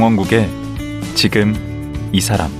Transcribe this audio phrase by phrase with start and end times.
[0.00, 0.48] 강원국의
[1.14, 1.54] 지금
[2.10, 2.50] 이 사람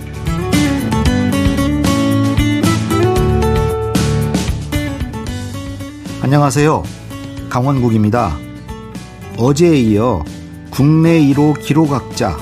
[6.20, 6.82] 안녕하세요.
[7.48, 8.36] 강원국입니다.
[9.38, 10.22] 어제에 이어
[10.68, 12.36] 국내 1호 기록학자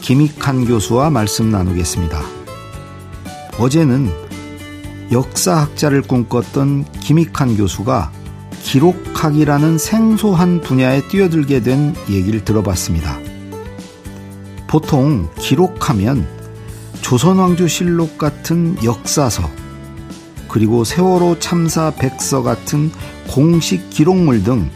[0.00, 2.20] 김익한 교수와 말씀 나누겠습니다.
[3.60, 4.10] 어제는
[5.12, 8.10] 역사학자를 꿈꿨던 김익한 교수가
[8.64, 13.23] 기록학이라는 생소한 분야에 뛰어들게 된 얘기를 들어봤습니다.
[14.74, 16.26] 보통 기록하면
[17.00, 19.48] 조선왕조실록 같은 역사서,
[20.48, 22.90] 그리고 세월호 참사 백서 같은
[23.30, 24.68] 공식 기록물 등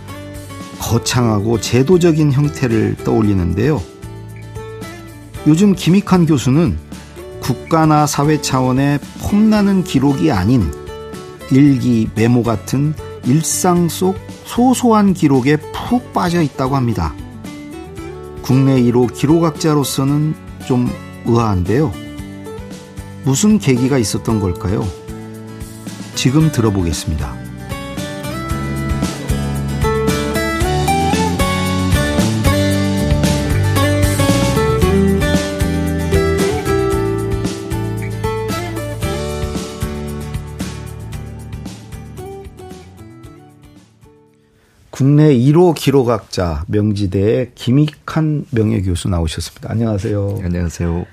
[0.78, 3.82] 거창하고 제도적인 형태를 떠올리는데요.
[5.48, 6.78] 요즘 김익한 교수는
[7.40, 10.72] 국가나 사회 차원의 폼나는 기록이 아닌
[11.50, 17.16] 일기, 메모 같은 일상 속 소소한 기록에 푹 빠져 있다고 합니다.
[18.48, 20.34] 국내 1호 기록학자로서는
[20.66, 20.88] 좀
[21.26, 21.92] 의아한데요.
[23.22, 24.88] 무슨 계기가 있었던 걸까요?
[26.14, 27.47] 지금 들어보겠습니다.
[44.98, 49.70] 국내 1호 기록학자 명지대의 김익한 명예교수 나오셨습니다.
[49.70, 50.40] 안녕하세요.
[50.42, 51.06] 안녕하세요.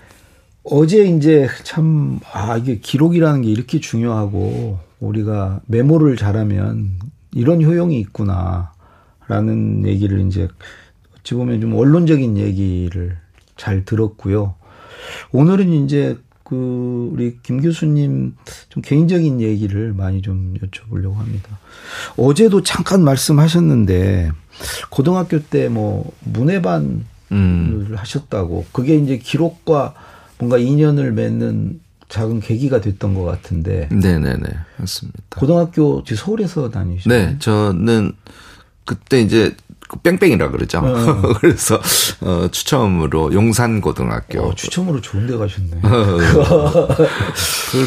[0.63, 6.97] 어제 이제 참, 아, 이게 기록이라는 게 이렇게 중요하고 우리가 메모를 잘하면
[7.35, 8.73] 이런 효용이 있구나.
[9.27, 10.47] 라는 얘기를 이제
[11.19, 13.19] 어찌 보면 좀 언론적인 얘기를
[13.55, 14.55] 잘 들었고요.
[15.31, 18.35] 오늘은 이제 그 우리 김 교수님
[18.69, 21.57] 좀 개인적인 얘기를 많이 좀 여쭤보려고 합니다.
[22.17, 24.31] 어제도 잠깐 말씀하셨는데
[24.91, 26.99] 고등학교 때 뭐 문해반을
[27.31, 27.93] 음.
[27.95, 29.95] 하셨다고 그게 이제 기록과
[30.37, 31.79] 뭔가 인연을 맺는
[32.09, 33.89] 작은 계기가 됐던 것 같은데.
[33.91, 34.43] 네네네
[34.77, 35.19] 맞습니다.
[35.35, 37.27] 고등학교 서울에서 다니셨나요?
[37.31, 38.11] 네, 저는
[38.85, 39.64] 그때 이제 그
[40.03, 40.81] 뺑뺑이라 그러죠.
[40.81, 40.93] 네.
[41.39, 41.79] 그래서
[42.21, 44.41] 어, 추첨으로 용산고등학교.
[44.41, 45.81] 어, 추첨으로 좋은데 가셨네.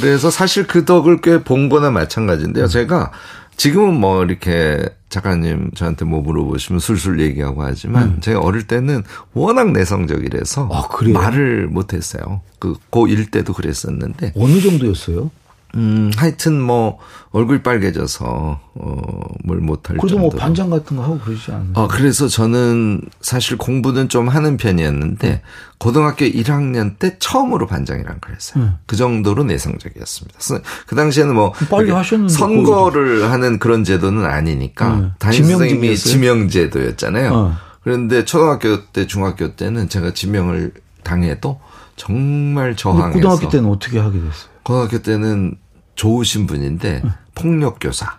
[0.00, 2.64] 그래서 사실 그 덕을 꽤 본 거나 마찬가지인데요.
[2.64, 2.69] 음.
[2.69, 3.12] 제가
[3.56, 8.20] 지금은 뭐 이렇게 작가님 저한테 뭐 물어보시면 술술 얘기하고 하지만 음.
[8.20, 9.03] 제가 어릴 때는
[9.34, 12.41] 워낙 내성적이라서 아, 말을 못했어요.
[12.58, 15.31] 그 고1 때도 그랬었는데 어느 정도였어요?
[15.78, 16.98] 음, 하여튼 뭐
[17.30, 20.30] 얼굴 빨개져서 어뭘 못할 그래도 뭐 정도로.
[20.30, 21.70] 뭐 반장 같은 거 하고 그러지 않아요?
[21.74, 25.42] 어 그래서 저는 사실 공부는 좀 하는 편이었는데 네.
[25.78, 28.64] 고등학교 1학년 때 처음으로 반장이란 걸 했어요.
[28.64, 28.70] 네.
[28.86, 30.38] 그 정도로 내성적이었습니다.
[30.86, 33.30] 그 당시에는 뭐 빨리 하셨는데 선거를 거의.
[33.30, 35.10] 하는 그런 제도는 아니니까 네.
[35.18, 37.32] 담임 선생님이 지명 제도였잖아요.
[37.32, 37.56] 어.
[37.84, 40.72] 그런데 초등학교 때 중학교 때는 제가 지명을
[41.04, 41.60] 당해도
[41.96, 44.50] 정말 저항해서 고등학교 때는 어떻게 하게 됐어요?
[44.62, 45.56] 고등학교 때는
[45.98, 47.12] 좋으신 분인데 응.
[47.34, 48.16] 폭력 교사.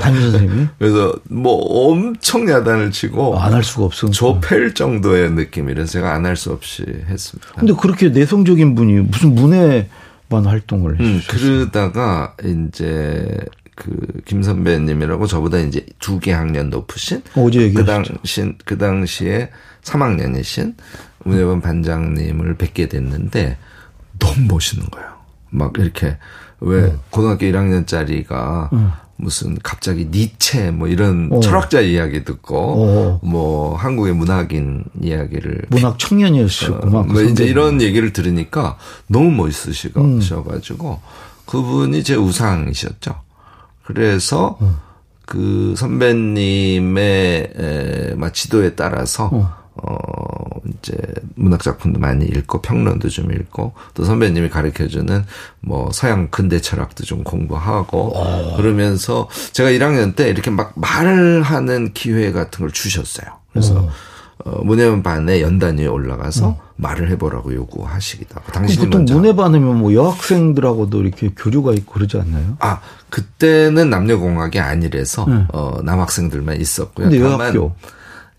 [0.00, 0.66] 담임 선생님이?
[0.78, 1.54] 그래서 뭐
[1.90, 4.10] 엄청 야단을 치고 안 할 수가 없어.
[4.10, 7.48] 좁힐 정도의 느낌이라서 제가 안 할 수 없이 했습니다.
[7.56, 13.38] 근데 그렇게 내성적인 분이 무슨 문해반 활동을 음, 그러다가 이제
[13.76, 19.50] 그김 선배님이라고 저보다 이제 두 개 학년 높으신 어제 그 당시 그 당시에
[19.82, 20.74] 3학년이신
[21.24, 23.56] 문해반 반장님을 뵙게 됐는데
[24.18, 25.08] 너무 멋있는 거예요.
[25.50, 26.18] 막 이렇게
[26.60, 26.98] 왜 음.
[27.10, 28.90] 고등학교 1학년짜리가 음.
[29.16, 31.40] 무슨 갑자기 니체 뭐 이런 어.
[31.40, 33.20] 철학자 이야기 듣고 어.
[33.22, 36.98] 뭐 한국의 문학인 이야기를 문학 청년이었었구나.
[37.00, 40.96] 어, 뭐 이제 이런 얘기를 들으니까 너무 멋있으셔가지고 음.
[41.46, 43.14] 그분이 제 우상이셨죠.
[43.84, 44.76] 그래서 음.
[45.26, 49.57] 그 선배님의 에, 지도에 따라서 어.
[49.82, 50.96] 어, 이제
[51.34, 55.24] 문학 작품도 많이 읽고 평론도 좀 읽고 또 선배님이 가르쳐 주는
[55.60, 58.56] 뭐 서양 근대 철학도 좀 공부하고 어.
[58.56, 63.30] 그러면서 제가 1학년 때 이렇게 막 말을 하는 기회 같은 걸 주셨어요.
[63.52, 63.88] 그래서 어.
[64.44, 66.60] 어, 문예반에 연단 위에 올라가서 어.
[66.76, 68.52] 말을 해보라고 요구하시기도 하고.
[68.52, 72.56] 당신 보통 문예반이면 뭐 여학생들하고도 이렇게 교류가 있고 그러지 않나요?
[72.60, 75.44] 아 그때는 남녀공학이 아니래서 네.
[75.52, 77.10] 어, 남학생들만 있었고요.
[77.10, 77.74] 근데 여학교.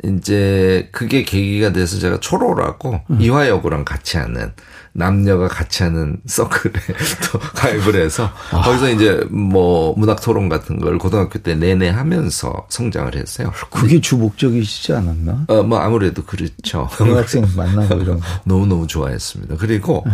[0.04, 3.22] 이제 그게 계기가 돼서 제가 초로라고 음.
[3.22, 4.54] 이화여고랑 같이 하는
[4.94, 6.72] 남녀가 같이 하는 서클에
[7.32, 8.62] 또 가입을 해서 아.
[8.62, 13.52] 거기서 이제 뭐 문학 토론 같은 걸 고등학교 때 내내 하면서 성장을 했어요.
[13.70, 15.46] 그게 주 목적이시지 않았나?
[15.48, 16.90] 어, 뭐 아무래도 그렇죠.
[17.02, 18.26] 여학생 만나고 이런 거.
[18.46, 19.56] 너무너무 좋아했습니다.
[19.58, 20.12] 그리고 음.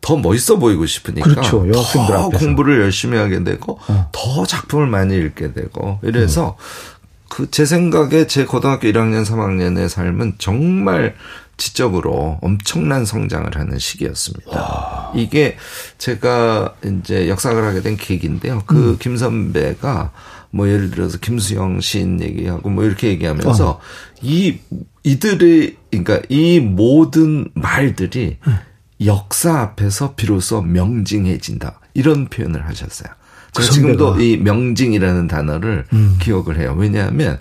[0.00, 1.66] 더 멋있어 보이고 싶으니까 그렇죠.
[1.72, 1.80] 더
[2.26, 2.28] 앞에서.
[2.38, 4.08] 공부를 열심히 하게 되고 어.
[4.12, 6.95] 더 작품을 많이 읽게 되고 이래서 음.
[7.28, 11.14] 그 제 생각에 제 고등학교 1학년 3학년의 삶은 정말
[11.56, 14.50] 지적으로 엄청난 성장을 하는 시기였습니다.
[14.50, 15.12] 와.
[15.14, 15.56] 이게
[15.98, 18.62] 제가 이제 역사를 하게 된 계기인데요.
[18.66, 18.96] 그 음.
[18.98, 20.12] 김 선배가
[20.50, 23.80] 뭐 예를 들어서 김수영 시인 얘기하고 뭐 이렇게 얘기하면서 어.
[24.22, 24.58] 이
[25.02, 28.56] 이들의 그러니까 이 모든 말들이 음.
[29.04, 31.80] 역사 앞에서 비로소 명징해진다.
[31.94, 33.12] 이런 표현을 하셨어요.
[33.56, 36.18] 그 지금도 이 명징이라는 단어를 음.
[36.20, 36.74] 기억을 해요.
[36.78, 37.38] 왜냐하면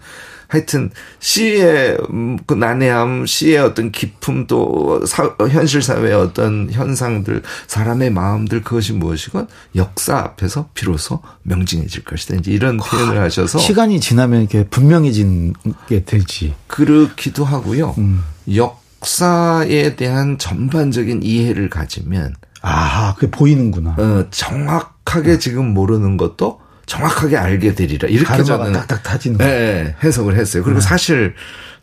[0.47, 8.11] 하여튼 시의 음, 그 난해함, 시의 어떤 기품 또 사, 현실 사회의 어떤 현상들, 사람의
[8.11, 12.35] 마음들 그것이 무엇이건 역사 앞에서 비로소 명징해질 것이다.
[12.35, 15.53] 이제 이런 표현을 하셔서 시간이 지나면 이렇게 분명해진
[15.87, 17.95] 게 될지 그렇기도 하고요.
[17.97, 18.23] 음.
[18.53, 23.95] 역사에 대한 전반적인 이해를 가지면 아, 그게 보이는구나.
[23.97, 28.07] 어, 정확 하게 지금 모르는 것도 정확하게 알게 되리라.
[28.07, 30.63] 이렇게 저는 딱딱 타지는 네, 네, 해석을 했어요.
[30.63, 30.85] 그리고 네.
[30.85, 31.33] 사실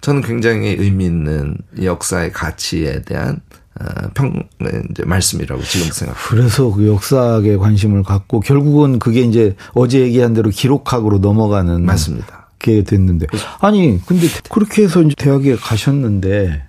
[0.00, 3.40] 저는 굉장히 의미 있는 역사의 가치에 대한
[3.80, 3.84] 어,
[4.14, 4.42] 평
[4.90, 6.28] 이제 말씀이라고 지금 생각합니다.
[6.28, 12.42] 그래서 그 역사에 관심을 갖고 결국은 그게 이제 어제 얘기한 대로 기록학으로 넘어가는 맞습니다.
[12.58, 13.26] 게 됐는데
[13.60, 16.62] 아니 근데 그렇게 해서 이제 대학에 가셨는데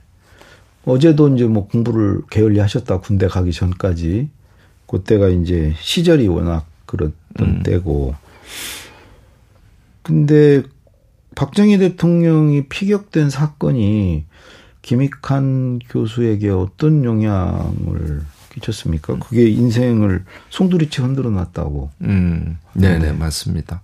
[0.85, 4.29] 어제도 이제 뭐 공부를 게을리 하셨다 군대 가기 전까지
[4.93, 7.63] 그때가 이제 시절이 워낙 그랬던 음.
[7.63, 8.13] 때고
[10.03, 10.61] 근데
[11.33, 14.25] 박정희 대통령이 피격된 사건이
[14.83, 18.21] 김익한 교수에게 어떤 영향을
[18.53, 19.17] 끼쳤습니까?
[19.17, 21.89] 그게 인생을 송두리째 흔들어 놨다고.
[22.01, 23.81] 음, 네네, 네, 맞습니다.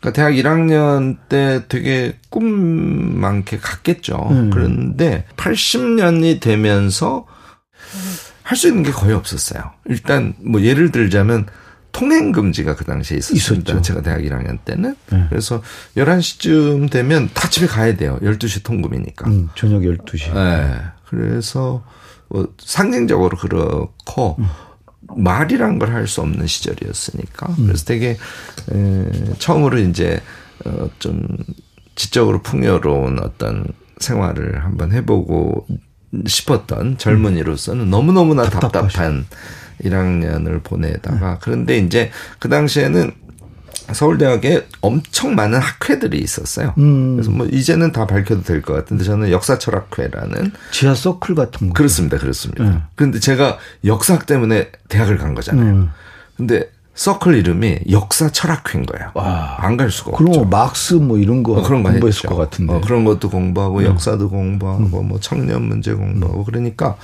[0.00, 2.44] 그러니까 대학 1학년 때 되게 꿈
[3.18, 4.28] 많게 갔겠죠.
[4.30, 4.50] 음.
[4.50, 7.24] 그런데 80년이 되면서
[8.50, 9.70] 할 수 있는 게 거의 없었어요.
[9.86, 11.46] 일단 뭐 예를 들자면
[11.92, 13.72] 통행 금지가 그 당시에 있었습니다.
[13.72, 13.82] 있었죠.
[13.82, 14.96] 제가 대학 1학년 때는.
[15.12, 15.26] 네.
[15.28, 15.62] 그래서
[15.96, 18.18] 11시쯤 되면 다 집에 가야 돼요.
[18.22, 19.28] 12시 통금이니까.
[19.30, 20.34] 음, 저녁 12시.
[20.34, 20.76] 네.
[21.08, 21.84] 그래서
[22.28, 24.46] 뭐 상징적으로 그렇고 음.
[25.16, 27.66] 말이란 걸 할 수 없는 시절이었으니까 음.
[27.66, 28.16] 그래서 되게
[28.72, 30.20] 에, 처음으로 이제
[30.64, 31.22] 어, 좀
[31.94, 33.64] 지적으로 풍요로운 어떤
[33.98, 35.66] 생활을 한번 해보고
[36.26, 39.26] 싶었던 젊은이로서는 너무너무나 답답한
[39.82, 43.12] 1학년을 보내다가 그런데 이제 그 당시에는
[43.92, 46.74] 서울대학에 엄청 많은 학회들이 있었어요.
[46.78, 47.16] 음.
[47.16, 52.16] 그래서 뭐 이제는 다 밝혀도 될 것 같은데 저는 역사철학회라는 지하 서클 같은 거 그렇습니다,
[52.18, 52.62] 그렇습니다.
[52.64, 52.78] 네.
[52.94, 55.74] 그런데 제가 역사학 때문에 대학을 간 거잖아요.
[55.74, 55.90] 음.
[56.36, 59.10] 근데 서클 이름이 역사 철학회인 거예요.
[59.14, 60.44] 안 갈 수가 그럼 없죠.
[60.44, 62.74] 막스 뭐 이런 거 어, 그런 공부했을 것 같은데.
[62.74, 63.84] 어, 그런 것도 공부하고 음.
[63.84, 65.08] 역사도 공부하고 음.
[65.08, 66.96] 뭐 청년 문제 공부하고 그러니까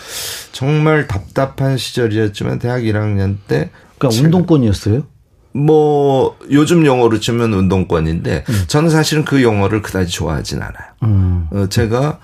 [0.53, 5.05] 정말 답답한 시절이었지만 대학 1학년 때 그러니까 운동권이었어요?
[5.53, 8.65] 뭐 요즘 용어로 치면 운동권인데 음.
[8.67, 10.89] 저는 사실은 그 용어를 그다지 좋아하진 않아요.
[11.05, 11.47] 음.
[11.51, 12.19] 어, 제가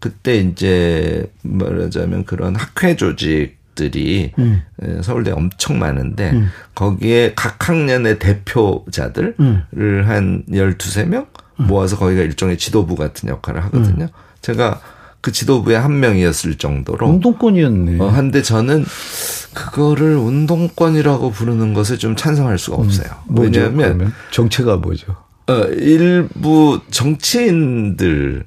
[0.00, 4.62] 그때 이제 말하자면 그런 학회 조직 들이 음.
[5.02, 6.50] 서울대 엄청 많은데 음.
[6.74, 9.62] 거기에 각 학년의 대표자들을 음.
[10.04, 11.26] 한 12세 명
[11.60, 11.66] 음.
[11.68, 14.08] 모아서 거기가 일종의 지도부 같은 역할을 하거든요.
[14.42, 14.80] 제가
[15.20, 18.00] 그 지도부의 한 명이었을 정도로 운동권이었네.
[18.00, 18.84] 어, 한데 저는
[19.54, 23.08] 그거를 운동권이라고 부르는 것을 좀 찬성할 수가 음, 없어요.
[23.30, 25.16] 음, 왜냐하면 정체가 뭐죠?
[25.48, 28.44] 어, 일부 정치인들을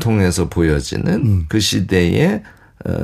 [0.00, 1.44] 통해서 보여지는 음.
[1.48, 2.55] 그 시대에 어,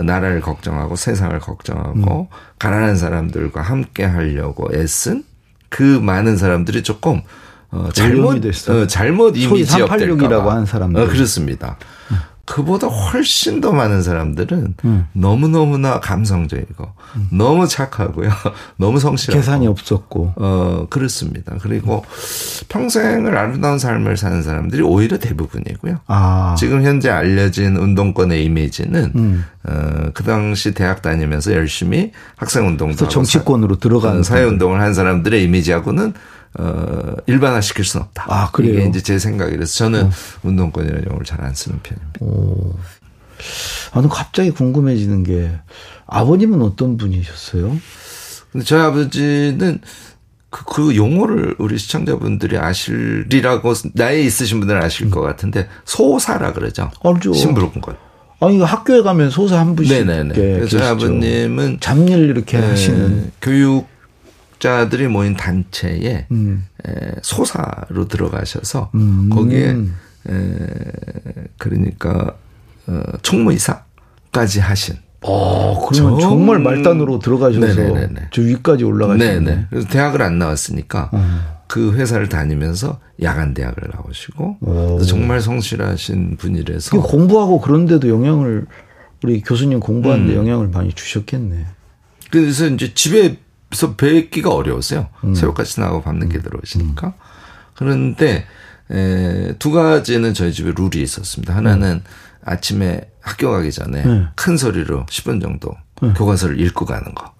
[0.04, 2.36] 나라를 걱정하고 세상을 걱정하고 음.
[2.58, 5.24] 가난한 사람들과 함께 하려고 애쓴
[5.68, 7.22] 그 많은 사람들이 조금
[7.70, 11.02] 어, 잘못 어, 잘못 이미지업될까봐 하는 사람들.
[11.02, 11.78] 어, 그렇습니다.
[12.44, 15.06] 그보다 훨씬 더 많은 사람들은 음.
[15.12, 17.28] 너무너무나 감성적이고 음.
[17.30, 18.30] 너무 착하고요.
[18.76, 21.54] 너무 성실하고 계산이 없었고 어 그렇습니다.
[21.60, 22.04] 그리고
[22.68, 26.00] 평생을 아름다운 삶을 사는 사람들이 오히려 대부분이고요.
[26.06, 26.54] 아.
[26.58, 29.44] 지금 현재 알려진 운동권의 이미지는 음.
[29.64, 36.14] 어 그 당시 대학 다니면서 열심히 학생 운동도 정치권으로 들어가는 사회 운동을 한 사람들의 이미지하고는
[36.58, 38.26] 어, 일반화시킬 수는 없다.
[38.28, 38.74] 아, 그래요?
[38.74, 40.10] 이게 이제 제 생각이라서 저는 어.
[40.42, 42.18] 운동권이라는 용어를 잘 안 쓰는 편입니다.
[42.20, 42.74] 오.
[43.92, 45.50] 아, 는 갑자기 궁금해지는 게
[46.06, 47.76] 아버님은 어떤 분이셨어요?
[48.52, 49.80] 근데 저희 아버지는
[50.50, 55.10] 그, 그 용어를 우리 시청자분들이 아실리라고 나이 있으신 분들은 아실 음.
[55.10, 56.90] 것 같은데 소사라 그러죠.
[57.02, 57.32] 알죠.
[57.32, 57.96] 심부름권.
[58.40, 60.04] 아니 학교에 가면 소사 한 분씩.
[60.04, 60.66] 네네네.
[60.66, 63.86] 저희 아버님은 잡일 이렇게 네, 하시는 교육
[64.62, 66.64] 자들이 모인 단체에 음.
[66.86, 66.90] 에,
[67.20, 69.28] 소사로 들어가셔서 음.
[69.28, 70.66] 거기에 에,
[71.58, 72.36] 그러니까
[72.86, 74.94] 어, 총무이사까지 하신.
[75.22, 76.30] 어, 그러면 정...
[76.30, 78.28] 정말 말단으로 들어가셔서 네네네네.
[78.30, 79.66] 저 위까지 올라가시네.
[79.68, 81.40] 그래서 대학을 안 나왔으니까 음.
[81.66, 85.00] 그 회사를 다니면서 야간 대학을 나오시고 오.
[85.02, 88.66] 정말 성실하신 분이라서 공부하고 그런데도 영향을
[89.24, 90.38] 우리 교수님 공부하는데 음.
[90.38, 91.66] 영향을 많이 주셨겠네.
[92.30, 93.38] 그래서 이제 집에
[93.72, 95.08] 서 뵙기가 어려웠어요.
[95.24, 95.34] 음.
[95.34, 97.14] 새벽같이 나가고 밤늦게 들어오시니까.
[97.74, 98.44] 그런데
[98.90, 101.56] 에, 두 가지는 저희 집에 룰이 있었습니다.
[101.56, 102.02] 하나는
[102.44, 104.24] 아침에 학교 가기 전에 네.
[104.34, 105.70] 큰 소리로 10분 정도
[106.16, 107.32] 교과서를 읽고 가는 거.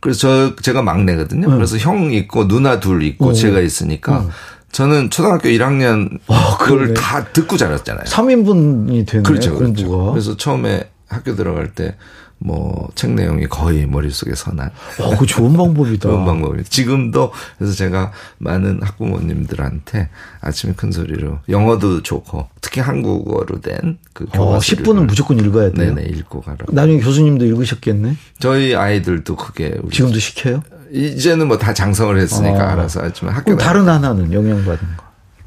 [0.00, 0.18] 그래서
[0.50, 1.48] 저 제가 막내거든요.
[1.48, 3.32] 그래서 형 있고 누나 둘 있고 어.
[3.32, 4.28] 제가 있으니까
[4.70, 6.18] 저는 초등학교 1학년
[6.58, 6.94] 그걸 그러네.
[6.94, 8.04] 다 듣고 자랐잖아요.
[8.04, 9.22] 3인분이 되네.
[9.22, 9.54] 그렇죠.
[9.56, 10.10] 그렇죠.
[10.10, 11.96] 그래서 처음에 학교 들어갈 때
[12.44, 14.70] 뭐 책 내용이 거의 머릿속에 선한
[15.00, 16.08] 어, 그거 좋은 방법이다.
[16.08, 16.62] 그런 방법이에요.
[16.64, 20.10] 지금도 그래서 제가 많은 학부모님들한테
[20.42, 25.94] 아침에 큰 소리로 영어도 좋고 특히 한국어로 된그 어, 교과서를 10분은 무조건 읽어야 돼요.
[25.94, 26.72] 네네 읽고 가라고.
[26.72, 28.16] 나중에 교수님도 읽으셨겠네.
[28.38, 30.62] 저희 아이들도 그게 지금도 시켜요?
[30.92, 32.68] 이제는 뭐 다 장성을 했으니까 어.
[32.68, 35.04] 알아서 하지만 학교 다른 하나는 영향받은 거.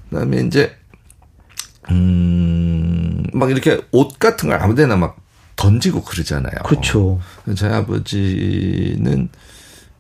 [0.10, 0.76] 그다음에 이제
[1.92, 2.98] 음
[3.34, 5.18] 막 이렇게 옷 같은 걸 아무데나 막
[5.58, 6.56] 던지고 그러잖아요.
[6.64, 7.20] 그렇죠.
[7.58, 9.28] 저희 아버지는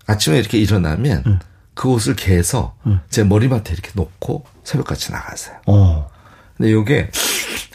[0.05, 1.39] 아침에 이렇게 일어나면
[1.73, 2.75] 그 옷을 개서
[3.09, 5.57] 제 머리맡에 이렇게 놓고 새벽같이 나가세요.
[5.65, 6.07] 어.
[6.55, 7.11] 근데 요게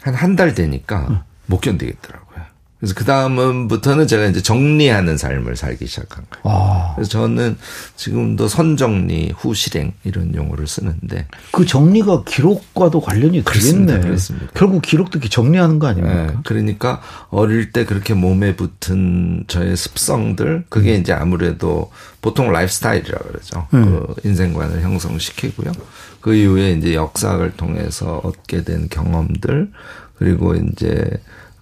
[0.01, 2.22] 한 한 달 되니까 못 견디겠더라고요.
[2.83, 6.43] 그래서 그 다음부터는 제가 이제 정리하는 삶을 살기 시작한 거예요.
[6.53, 6.91] 아.
[6.95, 7.55] 그래서 저는
[7.95, 13.93] 지금도 선정리, 후실행 이런 용어를 쓰는데 그 정리가 기록과도 관련이 그렇습니다.
[13.93, 14.07] 되겠네.
[14.07, 14.47] 그렇습니다.
[14.53, 16.33] 결국 기록도 이렇게 정리하는 거 아닙니까?
[16.33, 20.63] 예, 그러니까 어릴 때 그렇게 몸에 붙은 저의 습성들 음.
[20.67, 21.89] 그게 이제 아무래도
[22.21, 23.65] 보통 라이프 스타일이라 그러죠.
[23.75, 23.85] 음.
[23.85, 25.71] 그 인생관을 형성시키고요.
[26.19, 29.71] 그 이후에 이제 역사를 통해서 얻게 된 경험들
[30.17, 31.01] 그리고 이제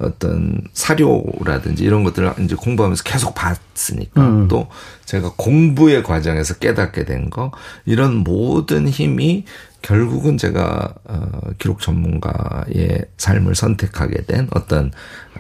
[0.01, 4.47] 어떤 사료라든지 이런 것들을 이제 공부하면서 계속 봤으니까 음.
[4.47, 4.67] 또
[5.05, 7.51] 제가 공부의 과정에서 깨닫게 된 거
[7.85, 9.45] 이런 모든 힘이
[9.81, 14.91] 결국은 제가 어 기록 전문가의 삶을 선택하게 된 어떤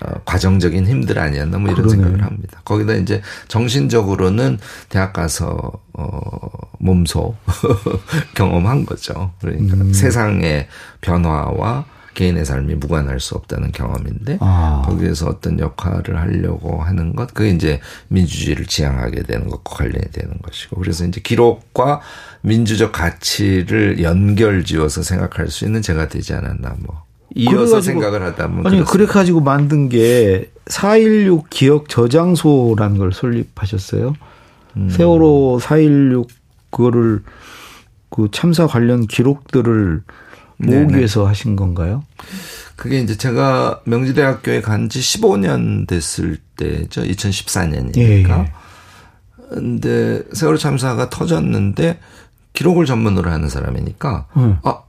[0.01, 1.91] 어 과정적인 힘들 아니었나 뭐 이런 그러네.
[1.95, 2.61] 생각을 합니다.
[2.65, 4.57] 거기다 이제 정신적으로는
[4.89, 6.49] 대학 가서 어
[6.79, 7.35] 몸소
[8.35, 9.31] 경험한 거죠.
[9.41, 9.93] 그러니까 음.
[9.93, 10.67] 세상의
[11.01, 14.83] 변화와 개인의 삶이 무관할 수 없다는 경험인데 아.
[14.85, 20.77] 거기에서 어떤 역할을 하려고 하는 것 그게 이제 민주주의를 지향하게 되는 것과 관련이 되는 것이고
[20.77, 22.01] 그래서 이제 기록과
[22.41, 27.03] 민주적 가치를 연결지어서 생각할 수 있는 제가 되지 않았나 뭐
[27.35, 28.91] 이어서 그래가지고- 생각을 하다면 아니, 그렇습니다.
[28.91, 34.13] 그래 가지고 만든 게 4.16 기억 저장소라는 걸 설립하셨어요.
[34.77, 34.89] 음.
[34.89, 36.27] 세월호 4.16
[36.71, 37.23] 그거를
[38.09, 40.01] 그 참사 관련 기록들을
[40.65, 40.95] 모으기.
[40.95, 42.03] 위해서 하신 건가요?
[42.75, 47.01] 그게 이제 제가 명지대학교에 간 지 15년 됐을 때죠.
[47.03, 47.97] 2014년이니까.
[47.97, 48.51] 예, 예.
[49.49, 51.99] 근데 세월호 참사가 터졌는데
[52.53, 54.57] 기록을 전문으로 하는 사람이니까 음.
[54.63, 54.81] 아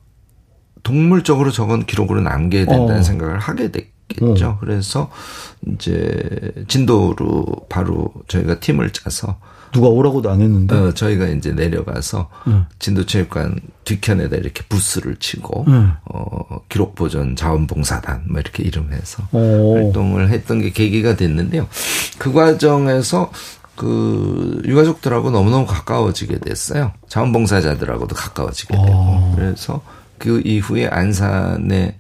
[0.83, 3.02] 동물적으로 저건 기록으로 남겨야 된다는 어.
[3.02, 4.59] 생각을 하게 됐겠죠.
[4.61, 5.11] 그래서
[5.69, 9.38] 이제 진도로 바로 저희가 팀을 짜서
[9.73, 10.75] 누가 오라고도 안 했는데.
[10.75, 12.67] 어, 저희가 이제 내려가서 음.
[12.79, 15.93] 진도체육관 뒤편에다 이렇게 부스를 치고 음.
[16.05, 19.75] 어, 기록 보존 자원봉사단 뭐 이렇게 이름해서 오.
[19.75, 21.69] 활동을 했던 게 계기가 됐는데요.
[22.19, 23.33] 그 과정에서
[23.76, 26.93] 그 유가족들하고 너무너무 가까워지게 됐어요.
[27.09, 29.33] 자원봉사자들하고도 가까워지게 되고 어.
[29.35, 29.83] 그래서
[30.19, 31.97] 그 이후에 안산에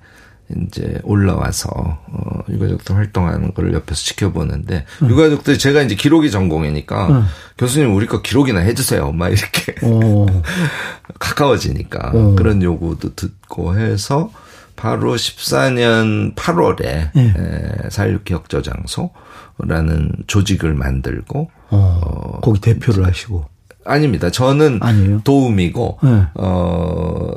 [0.60, 7.24] 이제 올라와서 어 유가족들 활동하는 걸 옆에서 지켜보는데 유가족들 제가 이제 기록이 전공이니까 음.
[7.58, 9.12] 교수님 우리 거 기록이나 해주세요.
[9.12, 10.26] 막 이렇게 어.
[11.18, 12.34] 가까워지니까 어.
[12.36, 14.30] 그런 요구도 듣고 해서
[14.76, 17.20] 바로 14년 8월에 예.
[17.20, 22.40] 에, 4.16 기억저 장소라는 조직을 만들고 어.
[22.42, 23.46] 거기 대표를 하시고.
[23.84, 24.30] 아닙니다.
[24.30, 25.22] 저는 아니에요?
[25.24, 26.22] 도움이고 네.
[26.34, 27.32] 어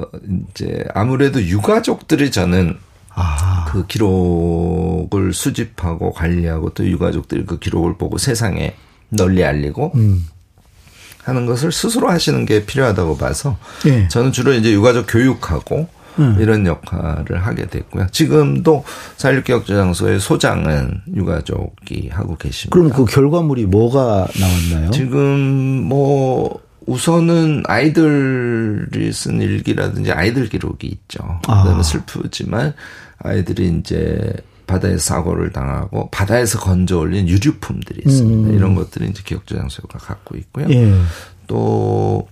[0.52, 2.78] 이제 아무래도 유가족들이 저는
[3.16, 3.66] 아.
[3.70, 8.76] 그 기록을 수집하고 관리하고 또 유가족들이 그 기록을 보고 세상에
[9.10, 10.28] 널리 알리고 음.
[11.24, 13.58] 하는 것을 스스로 하시는 게 필요하다고 봐서
[13.88, 14.08] 예.
[14.10, 15.88] 저는 주로 이제 유가족 교육하고
[16.20, 16.38] 음.
[16.40, 18.08] 이런 역할을 하게 됐고요.
[18.12, 18.84] 지금도
[19.18, 22.74] 4.16 기억저장소의 소장은 유가족이 하고 계십니다.
[22.74, 24.92] 그럼 그 결과물이 뭐가 나왔나요?
[24.92, 25.20] 지금
[25.84, 31.40] 뭐 우선은 아이들이 쓴 일기라든지 아이들 기록이 있죠.
[31.48, 31.64] 아.
[31.64, 32.74] 그다음에 슬프지만
[33.20, 34.34] 아이들이 이제
[34.68, 38.50] 바다에서 사고를 당하고 바다에서 건져 올린 유류품들이 있습니다.
[38.50, 38.56] 음.
[38.56, 40.68] 이런 것들이 이제 기억저장소가 갖고 있고요.
[40.70, 40.94] 예.
[41.48, 42.28] 또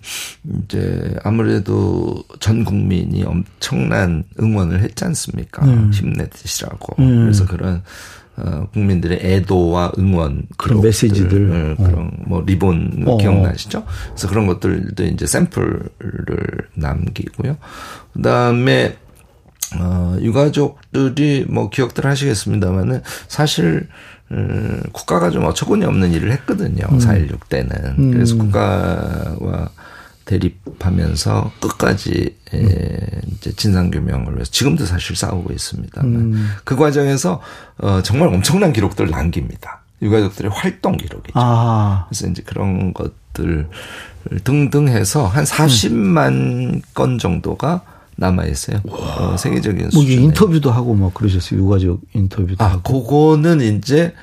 [0.63, 5.63] 이제 아무래도 전 국민이 엄청난 응원을 했지 않습니까?
[5.65, 5.91] 음.
[5.93, 6.95] 힘내시라고.
[6.99, 7.21] 음.
[7.21, 7.83] 그래서 그런
[8.35, 13.17] 어, 국민들의 애도와 응원 그런 메시지들 어, 그런 뭐 리본 어.
[13.17, 13.85] 기억나시죠?
[14.09, 17.57] 그래서 그런 것들도 이제 샘플을 남기고요.
[18.13, 18.97] 그다음에
[19.79, 23.87] 어, 유가족들이 뭐 기억들 하시겠습니다만은 사실
[24.31, 26.85] 음, 국가가 좀 어처구니 없는 일을 했거든요.
[26.91, 26.97] 음.
[26.97, 28.11] 4.16 때는.
[28.11, 29.69] 그래서 국가와
[30.25, 36.49] 대립하면서 끝까지 에, 이제 진상 규명을 위해서 지금도 사실 싸우고 있습니다만 음.
[36.63, 37.41] 그 과정에서
[37.77, 39.81] 어, 정말 엄청난 기록들을 남깁니다.
[40.01, 41.31] 유가족들의 활동 기록이죠.
[41.35, 42.05] 아.
[42.09, 43.69] 그래서 이제 그런 것들
[44.43, 47.81] 등등 해서 한 40만 건 정도가
[48.15, 48.79] 남아 있어요.
[48.89, 50.21] 어, 세계적인 뭐 수준에.
[50.23, 51.59] 인터뷰도 하고 뭐 그러셨어요.
[51.59, 53.03] 유가족 인터뷰도 아, 하고.
[53.05, 54.13] 그거는 이제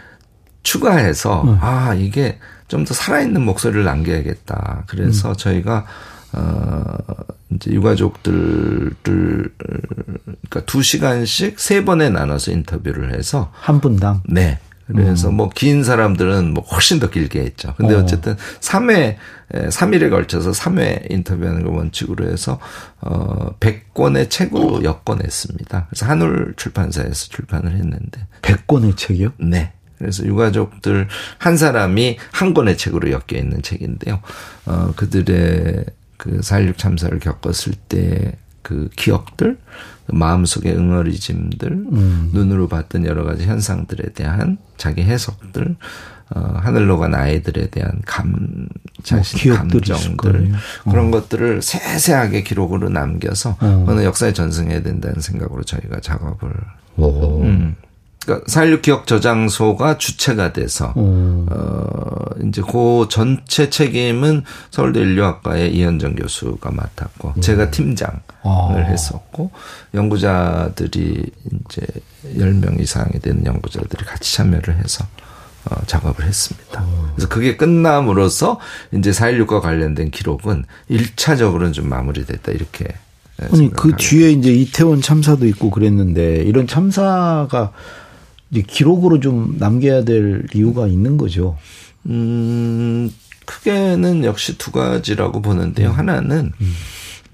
[0.63, 1.57] 추가해서 네.
[1.61, 2.39] 아 이게
[2.71, 4.85] 좀 더 살아있는 목소리를 남겨야겠다.
[4.87, 5.85] 그래서 저희가
[6.33, 6.95] 어
[7.51, 8.95] 이제 유가족들을
[9.59, 14.23] 그러니까 두 시간씩 세 번에 나눠서 인터뷰를 해서 한 분당.
[14.25, 14.59] 네.
[14.87, 17.75] 그래서 뭐긴 사람들은 뭐 훨씬 더 길게 했죠.
[17.77, 17.99] 근데 어.
[17.99, 19.17] 어쨌든 3회
[19.53, 22.59] 3일에 걸쳐서 3회 인터뷰하는 걸 원칙으로 해서
[23.01, 25.87] 어 100권의 책으로 엮어냈습니다.
[25.91, 29.33] 그래서 한울 출판사에서 출판을 했는데 100권의 책이요?
[29.39, 29.73] 네.
[30.01, 31.07] 그래서 유가족들
[31.39, 34.21] 한 사람이 한 권의 책으로 엮여 있는 책인데요.
[34.67, 35.85] 어, 그들의
[36.17, 39.59] 그 4.16 참사를 겪었을 때 그 기억들,
[40.07, 41.87] 마음속의 응어리짐들,
[42.33, 45.77] 눈으로 봤던 여러 가지 현상들에 대한 자기 해석들,
[46.33, 48.69] 어, 하늘로 간 아이들에 대한 감,
[49.03, 50.55] 자신 있을 감정들, 거예요.
[50.89, 53.79] 그런 것들을 세세하게 기록으로 남겨서 어.
[53.81, 56.53] 그거는 역사에 전승해야 된다는 생각으로 저희가 작업을
[56.97, 57.43] 오.
[57.43, 57.75] 음.
[58.25, 61.47] 그러니까 4.16 기억 저장소가 주체가 돼서 어.
[61.51, 68.75] 어 이제 그 전체 책임은 서울대 인류학과의 이현정 교수가 맡았고 제가 팀장을 아.
[68.77, 69.51] 했었고
[69.95, 71.87] 연구자들이 이제
[72.37, 75.05] 10명 이상이 되는 연구자들이 같이 참여를 해서
[75.67, 76.85] 어, 작업을 했습니다.
[77.15, 78.59] 그래서 그게 끝남으로써
[78.93, 82.87] 이제 4.16과 관련된 기록은 1차적으로는 좀 마무리됐다 이렇게
[83.53, 83.95] 아니 그.
[83.97, 87.73] 뒤에 이제 이태원 참사도 있고 그랬는데 이런 참사가
[88.51, 91.57] 이제 기록으로 좀 남겨야 될 이유가 있는 거죠.
[92.07, 93.11] 음,
[93.45, 95.91] 크게는 역시 두 가지라고 보는데요.
[95.91, 96.53] 하나는,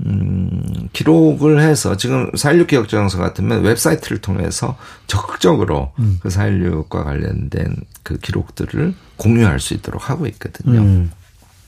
[0.04, 4.76] 음, 기록을 해서 지금 4.16 기억저장소 같으면 웹사이트를 통해서
[5.06, 10.80] 적극적으로 그 4.16과 관련된 그 기록들을 공유할 수 있도록 하고 있거든요.
[10.80, 11.10] 음.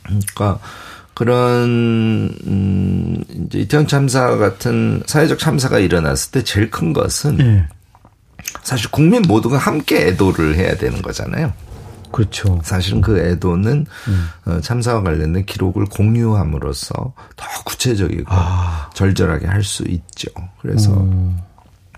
[0.03, 0.61] 그러니까
[1.15, 7.67] 그런 음 이제 이태원 참사 같은 사회적 참사가 일어났을 때 제일 큰 것은 네.
[8.63, 11.53] 사실 국민 모두가 함께 애도를 해야 되는 거잖아요.
[12.13, 12.59] 그렇죠.
[12.65, 13.87] 사실은 그 애도는
[14.47, 16.95] 어, 참사와 관련된 기록을 공유함으로써
[17.37, 18.35] 더 구체적이고
[18.95, 20.31] 절절하게 할 수 있죠.
[20.61, 21.07] 그래서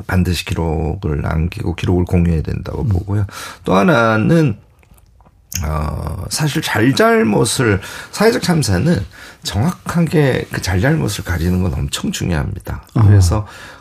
[0.07, 3.27] 반드시 기록을 남기고 기록을 공유해야 된다고 보고요.
[3.65, 4.57] 또 하나는
[5.67, 7.81] 어, 사실 잘잘못을,
[8.13, 9.05] 사회적 참사는
[9.43, 12.83] 정확하게 그 잘잘못을 가리는 건 엄청 중요합니다.
[12.95, 13.80] 그래서 꼭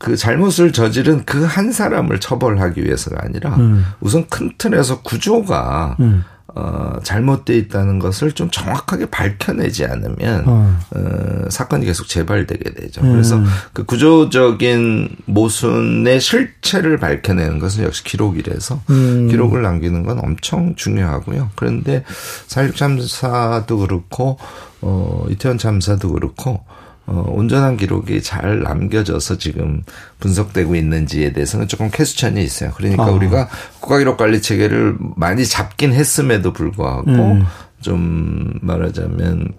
[0.00, 3.56] 그 잘못을 저지른 그 한 사람을 처벌하기 위해서가 아니라
[4.00, 6.24] 우선 큰 틀에서 구조가 음.
[6.54, 10.78] 어, 잘못돼 있다는 것을 좀 정확하게 밝혀내지 않으면 어.
[10.94, 13.02] 어, 사건이 계속 재발되게 되죠.
[13.02, 13.40] 그래서
[13.72, 19.28] 그 구조적인 모순의 실체를 밝혀내는 것은 역시 기록이라서 음.
[19.28, 21.50] 기록을 남기는 건 엄청 중요하고요.
[21.54, 22.02] 그런데
[22.48, 24.38] 4.16 참사도 그렇고
[24.80, 26.64] 어, 이태원 참사도 그렇고
[27.10, 29.82] 어, 온전한 기록이 잘 남겨져서 지금
[30.20, 32.70] 분석되고 있는지에 대해서는 조금 캐스천이 있어요.
[32.76, 33.10] 그러니까 아.
[33.10, 33.48] 우리가
[33.80, 37.44] 국가기록 관리 체계를 많이 잡긴 했음에도 불구하고 음.
[37.80, 39.54] 좀 말하자면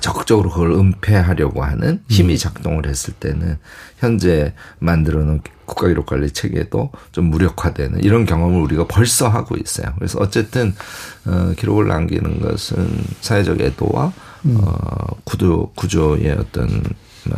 [0.00, 3.58] 적극적으로 그걸 은폐하려고 하는 힘이 작동을 했을 때는
[3.98, 9.92] 현재 만들어 놓은 국가기록 관리 체계도 좀 무력화되는 이런 경험을 우리가 벌써 하고 있어요.
[9.96, 10.74] 그래서 어쨌든
[11.24, 12.88] 어 기록을 남기는 것은
[13.20, 14.12] 사회적 애도와
[14.54, 16.68] 어 구조 구조의 어떤
[17.30, 17.36] 어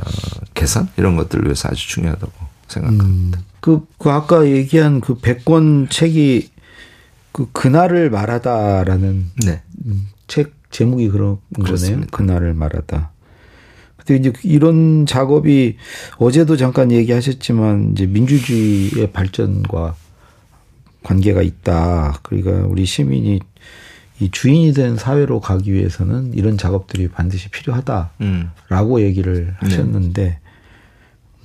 [0.54, 2.32] 개선 이런 것들을 위해서 아주 중요하다고
[2.68, 3.40] 생각합니다.
[3.60, 6.50] 그, 그 아까 얘기한 그 100권 책이
[7.32, 9.62] 그 그날을 말하다라는 네.
[9.86, 12.02] 음, 책 제목이 그런 거네요.
[12.10, 13.10] 그날을 말하다.
[13.96, 15.76] 근데 이제 이런 작업이
[16.16, 19.94] 어제도 잠깐 얘기하셨지만 이제 민주주의의 발전과
[21.02, 22.20] 관계가 있다.
[22.22, 23.40] 그러니까 우리 시민이
[24.20, 29.00] 이 주인이 된 사회로 가기 위해서는 이런 작업들이 반드시 필요하다라고 음.
[29.00, 30.40] 얘기를 하셨는데,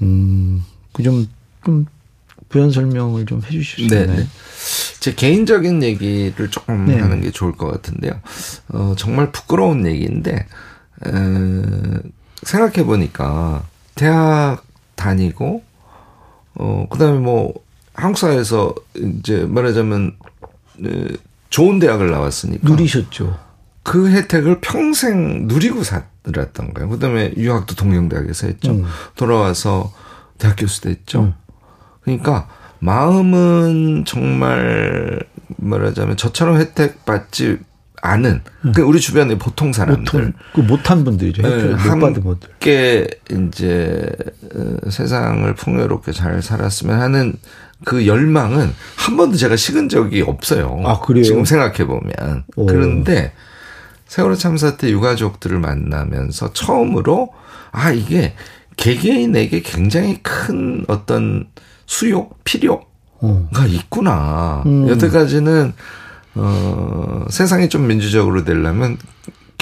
[0.01, 1.27] 음, 그 좀,
[1.63, 1.85] 좀
[2.49, 4.17] 부연 설명을 좀 해주실 수 네, 있나요?
[4.17, 4.27] 네.
[4.99, 6.99] 제 개인적인 얘기를 조금 네.
[6.99, 8.13] 하는 게 좋을 것 같은데요.
[8.69, 10.33] 어, 정말 부끄러운 얘기인데,
[11.05, 11.11] 에,
[12.43, 15.63] 생각해 보니까, 대학 다니고,
[16.55, 17.53] 어, 그 다음에 뭐,
[17.93, 20.17] 한국 사회에서 이제 말하자면
[21.53, 23.37] 좋은 대학을 나왔으니까 누리셨죠.
[23.83, 26.89] 그 혜택을 평생 누리고 살았던 거예요.
[26.89, 28.71] 그다음에 유학도 동명대학에서 했죠.
[28.71, 28.85] 음.
[29.15, 29.93] 돌아와서
[30.39, 31.21] 대학 교수도 했죠.
[31.21, 31.33] 음.
[32.01, 32.47] 그러니까
[32.79, 35.19] 마음은 정말
[35.57, 37.59] 말하자면 저처럼 혜택 받지
[38.01, 38.71] 않은 음.
[38.73, 41.43] 그 우리 주변의 보통 사람들 그 못한 분들이죠.
[41.43, 42.49] 네, 못 받은 분들.
[42.49, 44.09] 함께 이제
[44.55, 47.35] 어, 세상을 풍요롭게 잘 살았으면 하는
[47.85, 50.81] 그 열망은 한 번도 제가 식은 적이 없어요.
[50.85, 51.23] 아, 그래요?
[51.23, 52.45] 지금 생각해 보면.
[52.55, 53.33] 그런데
[54.07, 57.29] 세월호 참사 때 유가족들을 만나면서 처음으로
[57.71, 58.35] 아 이게
[58.77, 61.47] 개개인에게 굉장히 큰 어떤
[61.85, 62.85] 수요, 필요가
[63.21, 63.49] 어.
[63.67, 64.63] 있구나.
[64.65, 64.87] 음.
[64.87, 65.73] 여태까지는
[66.35, 68.97] 어 세상이 좀 민주적으로 되려면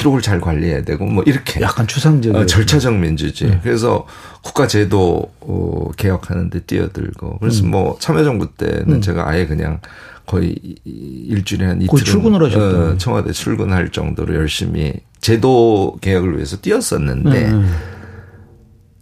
[0.01, 3.51] 기록을 잘 관리해야 되고 뭐 이렇게 약간 추상적인 어, 절차적 민주주의.
[3.51, 3.59] 네.
[3.61, 4.07] 그래서
[4.41, 7.71] 국가 제도 어, 개혁하는데 뛰어들고 그래서 음.
[7.71, 9.01] 뭐 참여정부 때는 음.
[9.01, 9.79] 제가 아예 그냥
[10.25, 12.63] 거의 일주일에 한 이틀 출근을 하셨다.
[12.63, 17.75] 어, 청와대 출근할 정도로 열심히 제도 개혁을 위해서 뛰었었는데 음.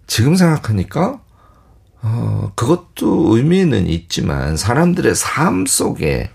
[0.06, 1.22] 지금 생각하니까
[2.02, 6.30] 어 그것도 의미는 있지만 사람들의 삶 속에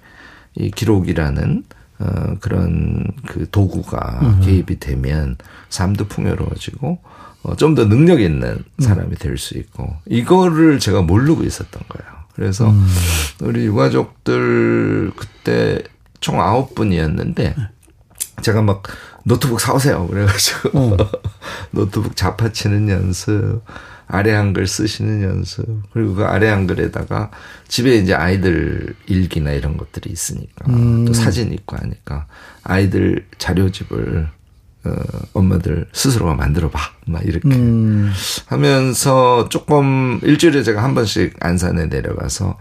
[0.56, 1.64] 이 기록이라는
[1.98, 4.40] 어, 그런 그 도구가 음.
[4.40, 5.36] 개입이 되면
[5.70, 6.98] 삶도 풍요로워지고
[7.44, 12.14] 어, 좀 더 능력 있는 사람이 될 수 있고 이거를 제가 모르고 있었던 거예요.
[12.34, 12.86] 그래서 음.
[13.42, 15.82] 우리 유가족들 그때
[16.20, 17.54] 총 아홉 분이었는데
[18.42, 18.82] 제가 막
[19.24, 20.06] 노트북 사오세요.
[20.08, 20.96] 그래가지고 어.
[21.72, 23.62] 노트북 자파치는 연습,
[24.06, 27.30] 아래 한글 쓰시는 연습, 그리고 그 아래 한글에다가
[27.68, 31.04] 집에 이제 아이들 일기나 이런 것들이 있으니까 음.
[31.04, 32.26] 또 사진 있고 하니까
[32.62, 34.28] 아이들 자료집을
[34.84, 34.94] 어,
[35.32, 36.78] 엄마들 스스로가 만들어봐.
[37.06, 38.12] 막 이렇게 음.
[38.46, 42.58] 하면서 조금 일주일에 제가 한 번씩 안산에 내려가서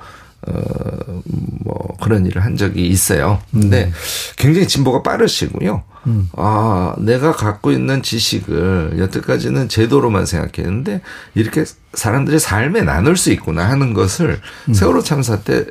[0.48, 1.22] 어,
[1.64, 3.42] 뭐 그런 일을 한 적이 있어요.
[3.52, 3.92] 근데 음.
[4.38, 5.84] 굉장히 진보가 빠르시고요.
[6.08, 6.30] 음.
[6.36, 11.02] 아, 내가 갖고 있는 지식을 여태까지는 제도로만 생각했는데
[11.34, 14.74] 이렇게 사람들의 삶에 나눌 수 있구나 하는 것을 음.
[14.74, 15.66] 세월호 참사 때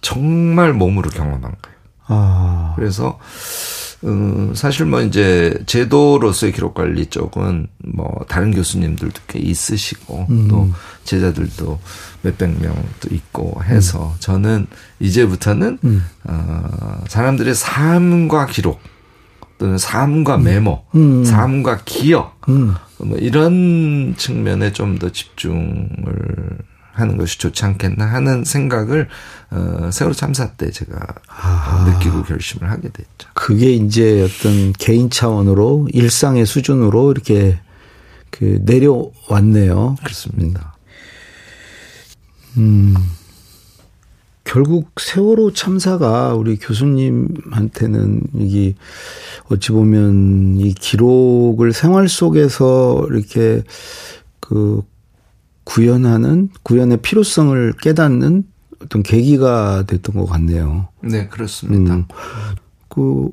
[0.00, 1.78] 정말 몸으로 경험한 거예요.
[2.06, 2.72] 아.
[2.76, 3.18] 그래서
[4.04, 10.48] 음, 사실 뭐 이제 제도로서의 기록 관리 쪽은 뭐 다른 교수님들도 꽤 있으시고 음.
[10.48, 10.70] 또
[11.04, 11.78] 제자들도
[12.22, 14.16] 몇백 명도 있고 해서 음.
[14.20, 14.66] 저는
[15.00, 16.04] 이제부터는 음.
[16.24, 18.80] 어, 사람들의 삶과 기록
[19.58, 20.44] 또는 삶과 음.
[20.44, 21.24] 메모, 음.
[21.24, 26.58] 삶과 기억 뭐 이런 측면에 좀 더 집중을
[27.00, 29.08] 하는 것이 좋지 않겠나 하는 생각을
[29.50, 31.86] 어, 세월호 참사 때 제가 아.
[31.88, 33.28] 느끼고 결심을 하게 됐죠.
[33.34, 37.58] 그게 이제 어떤 개인 차원으로 일상의 수준으로 이렇게
[38.30, 39.96] 그 내려왔네요.
[40.02, 40.76] 그렇습니다.
[42.56, 42.94] 음.
[44.44, 48.74] 결국 세월호 참사가 우리 교수님한테는 이게
[49.50, 53.62] 어찌 보면 이 기록을 생활 속에서 이렇게
[54.40, 54.82] 그
[55.68, 58.44] 구현하는 구현의 필요성을 깨닫는
[58.82, 60.88] 어떤 계기가 됐던 것 같네요.
[61.02, 61.94] 네, 그렇습니다.
[61.94, 62.04] 음,
[62.88, 63.28] 그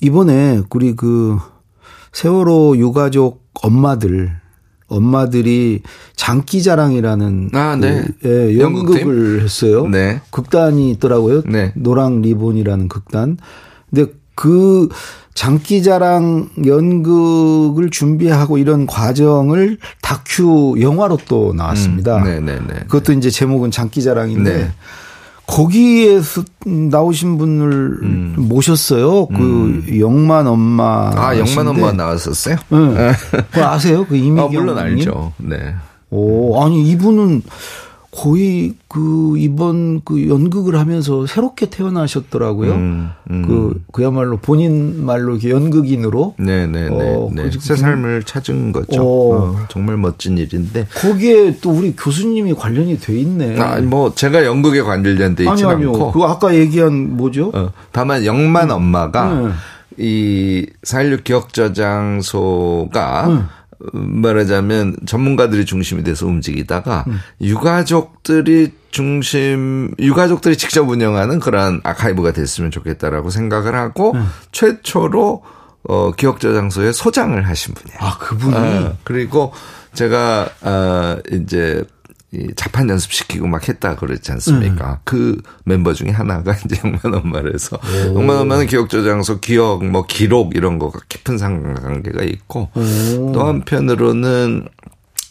[0.00, 1.38] 이번에 우리 그
[2.12, 4.30] 세월호 유가족 엄마들
[4.86, 5.82] 엄마들이
[6.14, 8.04] 장기자랑이라는 아, 네.
[8.20, 9.88] 그, 예, 연극을 했어요.
[9.88, 10.20] 네.
[10.30, 11.42] 극단이 있더라고요.
[11.46, 11.72] 네.
[11.74, 13.38] 노랑 리본이라는 극단.
[13.90, 14.88] 근데 그
[15.34, 22.16] 장기자랑 연극을 준비하고 이런 과정을 다큐 영화로 또 나왔습니다.
[22.16, 22.52] 음, 네네네.
[22.52, 22.80] 네, 네.
[22.88, 24.72] 그것도 이제 제목은 장기자랑인데 네.
[25.46, 28.34] 거기에서 나오신 분을 음.
[28.36, 29.28] 모셨어요.
[29.28, 29.86] 그 음.
[30.00, 31.12] 영만 엄마.
[31.14, 32.56] 아, 영만 엄마 나왔었어요?
[32.70, 33.12] 네.
[33.52, 34.04] 그 아세요?
[34.08, 34.44] 그 이미경.
[34.44, 35.34] 아, 물론 알죠.
[35.36, 35.72] 네.
[36.10, 37.42] 오, 아니 이분은
[38.12, 42.72] 거의 그 이번 그 연극을 하면서 새롭게 태어나셨더라고요.
[42.74, 43.46] 음, 음.
[43.46, 47.50] 그 그야말로 본인 말로 이렇게 연극인으로 네네네 어, 네.
[47.58, 49.02] 새 삶을 찾은 거죠.
[49.02, 49.36] 어.
[49.36, 53.58] 어, 정말 멋진 일인데 거기에 또 우리 교수님이 관련이 돼 있네.
[53.58, 57.50] 아, 뭐 제가 연극에 관련돼 있지 않고 그 아까 얘기한 뭐죠?
[57.54, 58.76] 어, 다만 영만 음.
[58.76, 59.48] 엄마가 네.
[59.98, 63.48] 이4.16 기억저장소가 음.
[63.92, 67.18] 말하자면 전문가들이 중심이 돼서 움직이다가 음.
[67.40, 74.28] 유가족들이 중심 유가족들이 직접 운영하는 그러한 아카이브가 됐으면 좋겠다라고 생각을 하고 음.
[74.52, 75.42] 최초로
[75.88, 77.98] 어 기억 저장소에 소장을 하신 분이에요.
[78.00, 79.52] 아 그분이 어, 그리고
[79.94, 81.84] 제가 어 이제
[82.34, 84.92] 이 자판 연습시키고 막 했다 그랬지 않습니까?
[84.92, 84.96] 음.
[85.04, 87.78] 그 멤버 중에 하나가 이제 영만 엄마를 해서
[88.14, 93.32] 영만 엄마는 기억 저장소 기억 뭐 기록 이런 거가 깊은 상관관계가 있고 오.
[93.32, 94.66] 또 한편으로는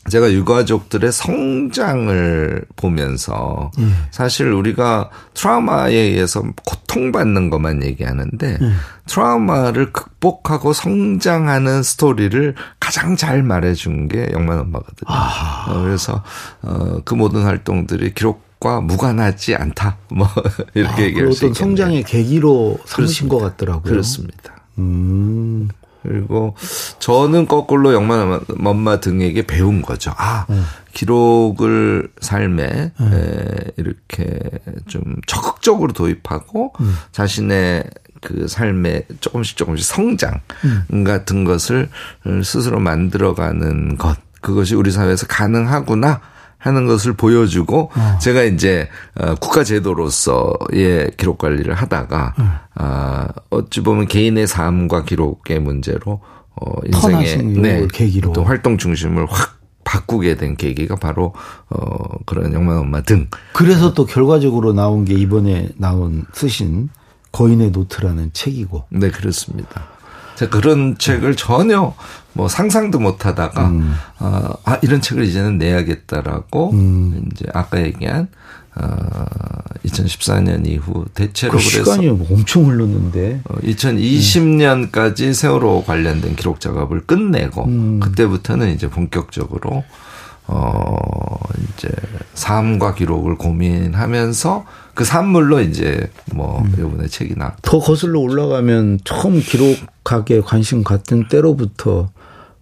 [0.10, 3.86] 제가 유가족들의 성장을 보면서 예.
[4.10, 8.72] 사실 우리가 트라우마에 의해서 고통받는 것만 얘기하는데 예.
[9.06, 15.08] 트라우마를 극복하고 성장하는 스토리를 가장 잘 말해준 게 영만 엄마거든요.
[15.08, 16.24] 어, 그래서
[16.64, 19.98] 어, 그 모든 활동들이 기록 과 무관하지 않다.
[20.14, 20.28] 뭐
[20.76, 21.54] 이렇게 아, 얘기할 그수 어떤 있겠네요.
[21.54, 23.28] 성장의 계기로 삼으신.
[23.28, 23.82] 것 같더라고요.
[23.82, 24.54] 그렇습니다.
[24.78, 25.68] 음.
[26.02, 26.56] 그리고
[27.00, 30.12] 저는 거꾸로 영만 엄마 등에게 배운 거죠.
[30.18, 30.48] 아,
[30.94, 34.40] 기록을 삶에 에, 이렇게
[34.88, 36.74] 좀 적극적으로 도입하고
[37.12, 37.84] 자신의
[38.22, 40.40] 그 삶에 조금씩 조금씩 성장
[41.06, 41.90] 같은 것을
[42.44, 44.18] 스스로 만들어가는 것.
[44.42, 46.22] 그것이 우리 사회에서 가능하구나.
[46.62, 52.34] 하는 것을 보여주고 제가 이제 어, 국가 제도로서의 기록 관리를 하다가
[52.76, 56.22] 아 어찌 보면 개인의 삶과 기록의 문제로
[56.56, 58.34] 어 인생의 요걸 계기로.
[58.34, 61.34] 또 활동 중심을 확 바꾸게 된 계기가 바로
[61.70, 66.90] 어 그런 영만 엄마 등 그래서 또 결과적으로 나온 게 이번에 나온 쓰신
[67.32, 68.86] 거인의 노트라는 책이고.
[68.90, 69.86] 네, 그렇습니다.
[70.50, 71.94] 그런 책을 전혀
[72.34, 73.94] 뭐 상상도 못 하다가, 음.
[74.20, 77.30] 어, 아, 이런 책을 이제는 내야겠다라고, 음.
[77.32, 78.28] 이제 아까 얘기한,
[78.76, 79.26] 어,
[79.86, 83.42] 2014년 이후 대체로 그 그래서 시간이 엄청 흘렀는데.
[83.50, 88.00] 어, 2020년까지 세월호 관련된 기록 작업을 끝내고, 음.
[88.00, 89.84] 그때부터는 이제 본격적으로,
[90.48, 91.38] 어,
[91.76, 91.90] 이제
[92.34, 94.66] 삶과 기록을 고민하면서
[95.02, 96.76] 그 산물로 이제 뭐, 음.
[96.78, 97.56] 요번에 책이 나.
[97.64, 102.12] 더 거슬러 올라가면 처음 기록학에 관심 갖던 때로부터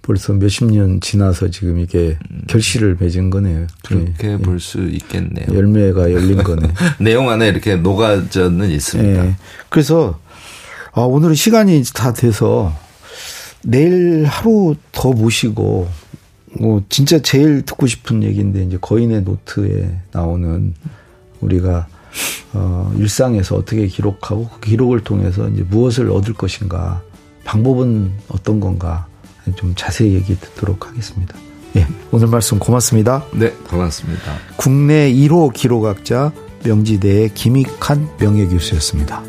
[0.02, 3.68] 벌써 몇십 년 지나서 지금 이게 결실을 맺은 거네요.
[3.86, 4.38] 그렇게 예.
[4.38, 5.48] 볼수 있겠네요.
[5.54, 6.72] 열매가 열린 거네.
[7.02, 9.26] 내용 안에 이렇게 녹아져는 있습니다.
[9.26, 9.36] 예.
[9.68, 10.18] 그래서
[10.94, 12.74] 아, 오늘은 시간이 다 돼서
[13.64, 15.90] 내일 하루 더 모시고
[16.58, 20.74] 뭐 진짜 제일 듣고 싶은 얘기인데 이제 거인의 노트에 나오는
[21.42, 21.88] 우리가
[22.54, 27.02] 어 일상에서 어떻게 기록하고 그 기록을 통해서 이제 무엇을 얻을 것인가
[27.44, 29.08] 방법은 어떤 건가
[29.56, 31.36] 좀 자세히 얘기 듣도록 하겠습니다.
[31.76, 31.88] 예.
[32.12, 33.24] 오늘 말씀 고맙습니다.
[33.34, 34.38] 네, 고맙습니다.
[34.56, 36.32] 국내 1호 기록학자
[36.64, 39.24] 명지대의 김익한 명예교수였습니다.